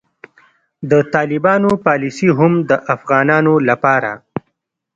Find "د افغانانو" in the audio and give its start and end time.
2.69-3.53